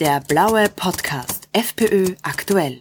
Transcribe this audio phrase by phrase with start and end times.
[0.00, 2.80] Der blaue Podcast FPÖ aktuell.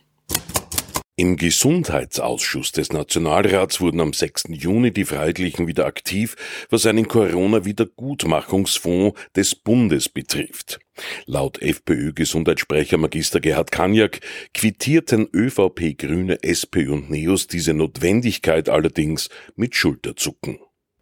[1.17, 4.46] Im Gesundheitsausschuss des Nationalrats wurden am 6.
[4.52, 6.38] Juni die Freiheitlichen wieder aktiv,
[6.70, 10.79] was einen Corona-Wiedergutmachungsfonds des Bundes betrifft.
[11.26, 14.22] Laut FPÖ-Gesundheitssprecher Magister Gerhard Kaniak
[14.54, 19.27] quittierten ÖVP, Grüne, SP und NEOS diese Notwendigkeit allerdings
[19.58, 20.59] mit Schulterzucken.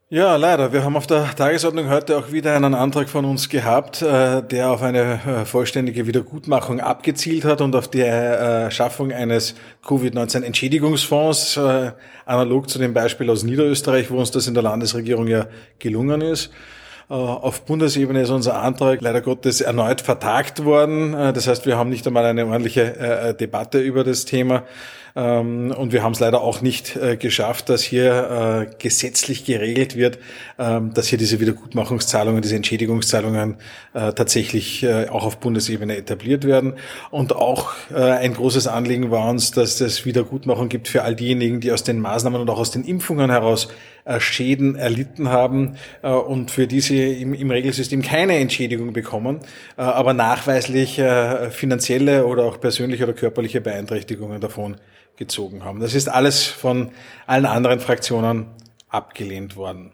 [0.10, 0.72] Ja, leider.
[0.72, 4.72] Wir haben auf der Tagesordnung heute auch wieder einen Antrag von uns gehabt, äh, der
[4.72, 11.60] auf eine äh, vollständige Wiedergutmachung abgezielt hat und auf die äh, Schaffung eines Covid-19-Entschädigungsfonds,
[12.26, 16.52] analog zu dem Beispiel aus Niederösterreich, wo uns das in der Landesregierung ja gelungen ist.
[17.10, 21.14] Auf Bundesebene ist unser Antrag leider Gottes erneut vertagt worden.
[21.14, 24.64] Das heißt, wir haben nicht einmal eine ordentliche Debatte über das Thema.
[25.18, 29.96] Ähm, und wir haben es leider auch nicht äh, geschafft, dass hier äh, gesetzlich geregelt
[29.96, 30.20] wird,
[30.60, 33.56] ähm, dass hier diese Wiedergutmachungszahlungen, diese Entschädigungszahlungen
[33.96, 36.74] äh, tatsächlich auch auf Bundesebene etabliert werden.
[37.10, 41.72] Und auch ein großes Anliegen war uns, dass es Wiedergutmachung gibt für all diejenigen, die
[41.72, 43.70] aus den Maßnahmen und auch aus den Impfungen heraus
[44.20, 49.40] Schäden erlitten haben und für diese im, im Regelsystem keine Entschädigung bekommen,
[49.76, 51.02] aber nachweislich
[51.52, 54.78] finanzielle oder auch persönliche oder körperliche Beeinträchtigungen davon
[55.18, 55.80] gezogen haben.
[55.80, 56.92] Das ist alles von
[57.26, 58.48] allen anderen Fraktionen
[58.90, 59.92] abgelehnt worden.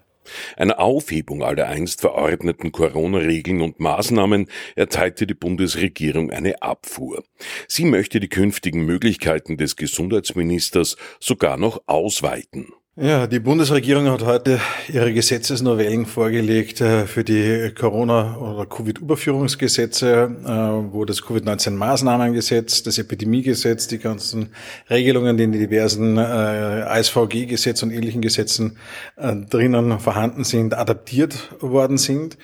[0.56, 7.24] Einer Aufhebung aller einst verordneten Corona-Regeln und Maßnahmen erteilte die Bundesregierung eine Abfuhr.
[7.68, 12.68] Sie möchte die künftigen Möglichkeiten des Gesundheitsministers sogar noch ausweiten.
[12.96, 20.94] Ja, die Bundesregierung hat heute ihre Gesetzesnovellen vorgelegt äh, für die Corona- oder Covid-Überführungsgesetze, äh,
[20.94, 24.50] wo das Covid-19-Maßnahmengesetz, das Epidemiegesetz, die ganzen
[24.92, 28.78] Regelungen, die in diversen äh, ASVG-Gesetz und ähnlichen Gesetzen
[29.18, 32.38] drinnen vorhanden sind, adaptiert worden sind.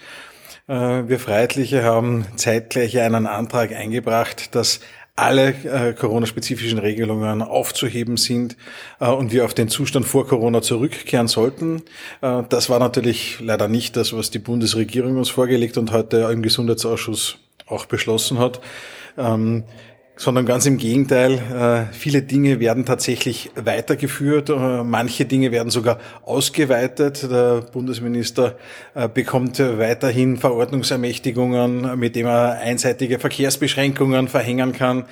[0.67, 4.81] Wir Freiheitliche haben zeitgleich einen Antrag eingebracht, dass
[5.20, 8.56] alle äh, Corona-spezifischen Regelungen aufzuheben sind
[9.00, 11.82] äh, und wir auf den Zustand vor Corona zurückkehren sollten.
[12.21, 16.42] Äh, das war natürlich leider nicht das, was die Bundesregierung uns vorgelegt und heute im
[16.42, 18.61] Gesundheitsausschuss auch beschlossen hat.
[19.17, 19.64] Ähm,
[20.19, 21.35] sondern ganz im Gegenteil,
[21.89, 27.23] äh, viele Dinge werden tatsächlich weitergeführt, äh, manche Dinge werden sogar ausgeweitet.
[27.31, 28.57] Der Bundesminister
[28.95, 35.05] äh, bekommt weiterhin Verordnungsermächtigungen, mit dem er einseitige Verkehrsbeschränkungen verhängen kann.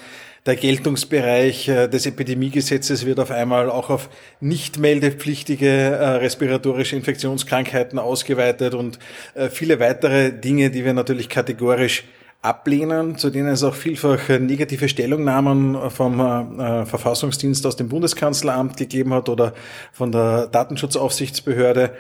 [0.46, 8.98] Der Geltungsbereich des Epidemiegesetzes wird auf einmal auch auf nicht meldepflichtige respiratorische Infektionskrankheiten ausgeweitet und
[9.50, 12.06] viele weitere Dinge, die wir natürlich kategorisch
[12.42, 19.14] ablehnen, zu denen es auch vielfach negative Stellungnahmen vom äh, Verfassungsdienst aus dem Bundeskanzleramt gegeben
[19.14, 19.54] hat oder
[19.92, 21.92] von der Datenschutzaufsichtsbehörde.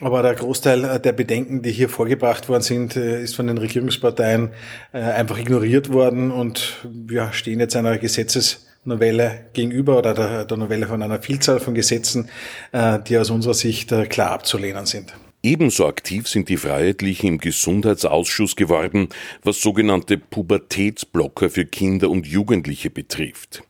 [0.00, 4.50] Aber der Großteil der Bedenken, die hier vorgebracht worden sind, äh, ist von den Regierungsparteien
[4.92, 11.02] äh, einfach ignoriert worden und wir stehen jetzt einer Gesetzesnovelle gegenüber oder der, Novelle von
[11.02, 12.30] einer Vielzahl von Gesetzen,
[12.72, 15.12] äh, die aus unserer Sicht klar abzulehnen sind.
[15.42, 19.08] Ebenso aktiv sind die Freiheitlichen im Gesundheitsausschuss geworden,
[19.42, 23.62] was sogenannte Pubertätsblocker für Kinder und Jugendliche betrifft.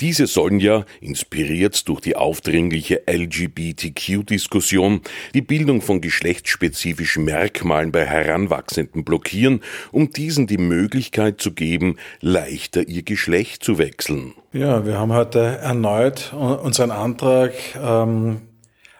[0.00, 5.00] Diese sollen ja, inspiriert durch die aufdringliche LGBTQ-Diskussion,
[5.34, 9.62] die Bildung von geschlechtsspezifischen Merkmalen bei Heranwachsenden blockieren,
[9.92, 14.34] um diesen die Möglichkeit zu geben, leichter ihr Geschlecht zu wechseln.
[14.52, 18.42] Ja, wir haben heute erneut unseren Antrag ähm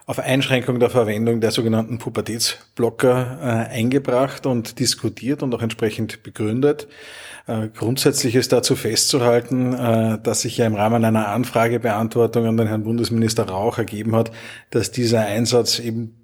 [0.07, 6.87] auf Einschränkung der Verwendung der sogenannten Pubertätsblocker äh, eingebracht und diskutiert und auch entsprechend begründet.
[7.45, 12.67] Äh, grundsätzlich ist dazu festzuhalten, äh, dass sich ja im Rahmen einer Anfragebeantwortung an den
[12.67, 14.31] Herrn Bundesminister Rauch ergeben hat,
[14.69, 16.15] dass dieser Einsatz eben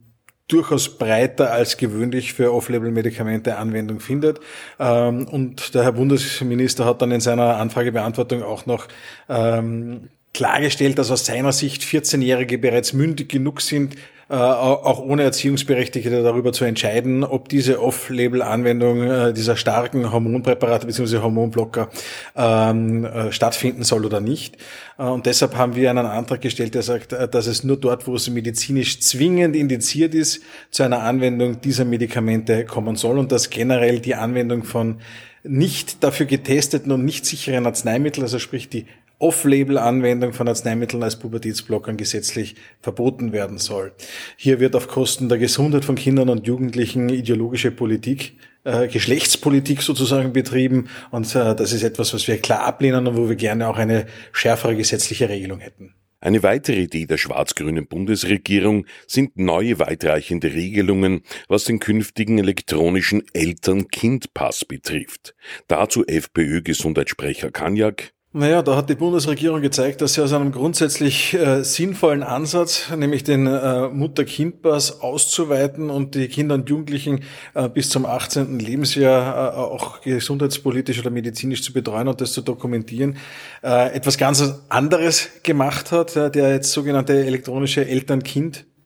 [0.47, 4.39] durchaus breiter als gewöhnlich für Off-Label-Medikamente Anwendung findet.
[4.79, 8.87] Ähm, und der Herr Bundesminister hat dann in seiner Anfragebeantwortung auch noch
[9.27, 13.95] ähm, klargestellt, dass aus seiner Sicht 14-Jährige bereits mündig genug sind,
[14.29, 21.19] äh, auch ohne Erziehungsberechtigte darüber zu entscheiden, ob diese Off-Label-Anwendung äh, dieser starken Hormonpräparate bzw.
[21.19, 21.89] Hormonblocker
[22.35, 24.57] ähm, äh, stattfinden soll oder nicht.
[24.97, 28.29] und deshalb haben wir einen Antrag gestellt, der sagt, dass es nur dort, wo es
[28.29, 30.41] medizinisch zwingend indiziert ist,
[30.71, 34.99] zu einer Anwendung dieser Medikamente kommen soll und dass generell die Anwendung von
[35.43, 38.85] nicht dafür getesteten und nicht sicheren Arzneimitteln, also sprich die
[39.23, 43.93] Off-Label-Anwendung von Arzneimitteln als Pubertätsblockern gesetzlich verboten werden soll.
[44.35, 50.33] Hier wird auf Kosten der Gesundheit von Kindern und Jugendlichen ideologische Politik, äh, Geschlechtspolitik sozusagen
[50.33, 53.77] betrieben und äh, das ist etwas, was wir klar ablehnen und wo wir gerne auch
[53.77, 55.95] eine schärfere gesetzliche Regelung hätten.
[56.19, 64.65] Eine weitere Idee der schwarz-grünen Bundesregierung sind neue weitreichende Regelungen, was den künftigen elektronischen Eltern-Kind-Pass
[64.65, 65.33] betrifft.
[65.67, 68.13] Dazu FPÖ-Gesundheitssprecher Kanjak.
[68.35, 73.23] Naja, da hat die Bundesregierung gezeigt, dass sie aus einem grundsätzlich äh, sinnvollen Ansatz, nämlich
[73.23, 77.19] den äh, Mutter-Kind-Pass auszuweiten und die Kinder und Jugendlichen
[77.53, 78.57] äh, bis zum 18.
[78.57, 83.17] Lebensjahr äh, auch gesundheitspolitisch oder medizinisch zu betreuen und das zu dokumentieren,
[83.61, 87.85] äh, etwas ganz anderes gemacht hat, der jetzt sogenannte elektronische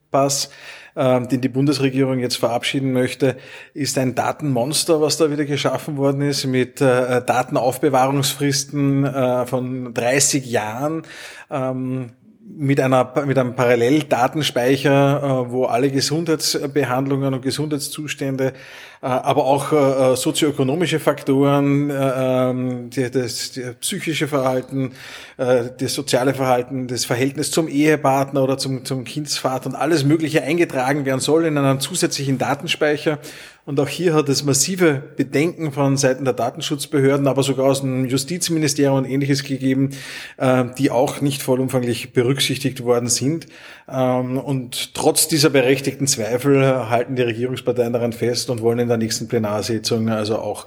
[0.07, 0.49] Eltern-Kind-Pass
[0.95, 3.37] ähm, den die Bundesregierung jetzt verabschieden möchte,
[3.73, 10.45] ist ein Datenmonster, was da wieder geschaffen worden ist mit äh, Datenaufbewahrungsfristen äh, von 30
[10.47, 11.03] Jahren.
[11.51, 12.11] Ähm,
[12.49, 18.53] mit einer mit einem Paralleldatenspeicher, äh, wo alle Gesundheitsbehandlungen und Gesundheitszustände,
[19.01, 24.93] äh, aber auch äh, sozioökonomische Faktoren, ähm, das, psychische Verhalten,
[25.37, 31.05] das soziale Verhalten, das Verhältnis zum Ehepartner oder zum, zum Kindsvater und alles Mögliche eingetragen
[31.05, 33.19] werden soll in einem zusätzlichen Datenspeicher
[33.67, 38.05] und auch hier hat es massive Bedenken von Seiten der Datenschutzbehörden, aber sogar aus dem
[38.05, 39.89] Justizministerium und ähnliches gegeben,
[40.37, 43.47] äh, die auch nicht vollumfänglich berücksichtigt worden sind.
[43.89, 48.95] Ähm, und trotz dieser berechtigten Zweifel halten die Regierungsparteien daran fest und wollen in der
[48.95, 50.65] nächsten Plenarsitzung also auch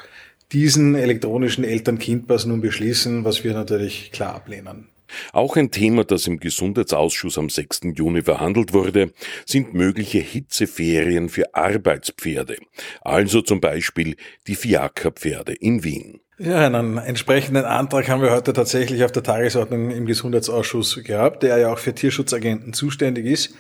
[0.53, 4.89] diesen elektronischen Eltern-Kind-Pass nun beschließen, was wir natürlich klar ablehnen.
[5.33, 7.81] Auch ein Thema, das im Gesundheitsausschuss am 6.
[7.95, 9.13] Juni verhandelt wurde,
[9.47, 12.57] sind mögliche Hitzeferien für Arbeitspferde,
[13.03, 14.17] also zum Beispiel
[14.47, 16.21] die Fiakerpferde in Wien.
[16.39, 21.59] Ja, einen entsprechenden Antrag haben wir heute tatsächlich auf der Tagesordnung im Gesundheitsausschuss gehabt, der
[21.59, 23.55] ja auch für Tierschutzagenten zuständig ist.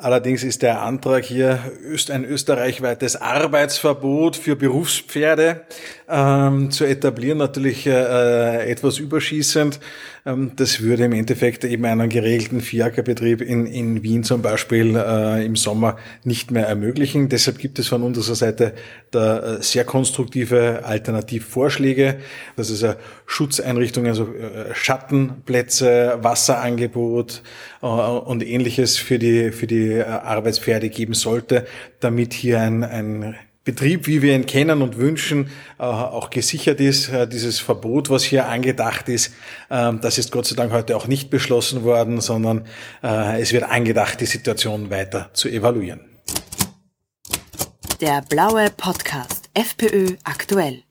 [0.00, 1.58] Allerdings ist der Antrag hier
[2.10, 5.62] ein österreichweites Arbeitsverbot für Berufspferde
[6.08, 9.80] ähm, zu etablieren, natürlich äh, etwas überschießend.
[10.28, 15.44] Ähm, das würde im Endeffekt eben einen geregelten Fiakerbetrieb in, in Wien zum Beispiel äh,
[15.44, 17.28] im Sommer nicht mehr ermöglichen.
[17.28, 18.74] Deshalb gibt es von unserer Seite
[19.10, 22.18] da äh, sehr konstruktive Alternativvorschläge.
[22.56, 22.96] Das ist eine
[23.26, 27.42] Schutzeinrichtung, also äh, Schattenplätze, Wasserangebot
[27.82, 31.66] äh, und ähnliches für die, für die äh, Arbeitspferde geben sollte,
[32.00, 37.10] damit hier ein, ein Betrieb, wie wir ihn kennen und wünschen, äh, auch gesichert ist.
[37.10, 39.34] Äh, dieses Verbot, was hier angedacht ist,
[39.70, 42.64] ähm, das ist Gott sei Dank heute auch nicht beschlossen worden, sondern
[43.02, 46.00] es wird angedacht, die Situation weiter zu evaluieren.
[48.00, 50.87] Der blaue Podcast FPÖ aktuell.